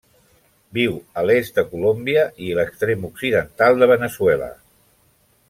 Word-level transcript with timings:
Viu 0.77 0.95
a 1.21 1.23
l'est 1.29 1.59
de 1.59 1.63
Colòmbia 1.73 2.23
i 2.47 2.49
l'extrem 2.61 3.05
occidental 3.11 3.79
de 3.85 3.91
Veneçuela. 3.93 4.51